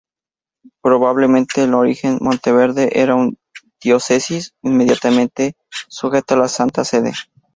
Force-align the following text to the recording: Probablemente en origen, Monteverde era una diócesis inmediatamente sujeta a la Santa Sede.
Probablemente 0.81 1.61
en 1.61 1.75
origen, 1.75 2.17
Monteverde 2.21 2.99
era 3.01 3.13
una 3.13 3.33
diócesis 3.83 4.55
inmediatamente 4.63 5.53
sujeta 5.89 6.33
a 6.33 6.37
la 6.39 6.47
Santa 6.47 6.83
Sede. 6.83 7.13